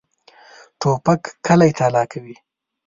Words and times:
توپک 0.79 1.21
کلی 1.45 1.71
تالا 1.77 2.03
کوي. 2.11 2.35